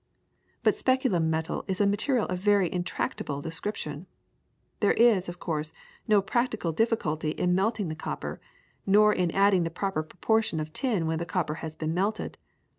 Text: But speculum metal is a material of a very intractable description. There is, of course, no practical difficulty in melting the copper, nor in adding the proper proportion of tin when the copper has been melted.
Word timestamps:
But 0.63 0.75
speculum 0.75 1.29
metal 1.29 1.63
is 1.67 1.79
a 1.79 1.85
material 1.85 2.25
of 2.25 2.39
a 2.39 2.41
very 2.41 2.73
intractable 2.73 3.39
description. 3.39 4.07
There 4.79 4.93
is, 4.95 5.29
of 5.29 5.37
course, 5.39 5.73
no 6.07 6.23
practical 6.23 6.71
difficulty 6.71 7.29
in 7.29 7.53
melting 7.53 7.87
the 7.87 7.93
copper, 7.93 8.41
nor 8.87 9.13
in 9.13 9.29
adding 9.29 9.61
the 9.61 9.69
proper 9.69 10.01
proportion 10.01 10.59
of 10.59 10.73
tin 10.73 11.05
when 11.05 11.19
the 11.19 11.25
copper 11.27 11.53
has 11.61 11.75
been 11.75 11.93
melted. 11.93 12.39